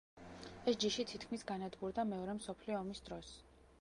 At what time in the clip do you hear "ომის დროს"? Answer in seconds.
2.81-3.31